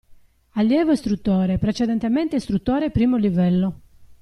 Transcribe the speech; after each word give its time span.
Allievo 0.59 0.93
istruttore, 0.93 1.59
precedentemente 1.59 2.35
Istruttore 2.37 2.91
I° 2.91 3.17
livello. 3.19 3.67